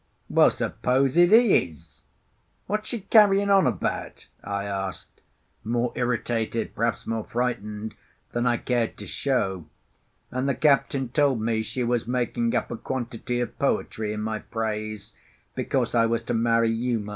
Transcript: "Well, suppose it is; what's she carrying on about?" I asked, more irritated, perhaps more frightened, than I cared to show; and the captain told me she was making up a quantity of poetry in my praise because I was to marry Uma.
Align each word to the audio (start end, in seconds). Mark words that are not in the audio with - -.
"Well, 0.29 0.49
suppose 0.49 1.15
it 1.15 1.31
is; 1.31 2.05
what's 2.65 2.89
she 2.89 3.01
carrying 3.01 3.51
on 3.51 3.67
about?" 3.67 4.29
I 4.43 4.63
asked, 4.65 5.21
more 5.63 5.93
irritated, 5.95 6.73
perhaps 6.73 7.05
more 7.05 7.23
frightened, 7.23 7.93
than 8.31 8.47
I 8.47 8.57
cared 8.57 8.97
to 8.97 9.05
show; 9.05 9.67
and 10.31 10.49
the 10.49 10.55
captain 10.55 11.09
told 11.09 11.39
me 11.39 11.61
she 11.61 11.83
was 11.83 12.07
making 12.07 12.55
up 12.55 12.71
a 12.71 12.77
quantity 12.77 13.39
of 13.41 13.59
poetry 13.59 14.11
in 14.11 14.21
my 14.23 14.39
praise 14.39 15.13
because 15.53 15.93
I 15.93 16.07
was 16.07 16.23
to 16.23 16.33
marry 16.33 16.71
Uma. 16.71 17.09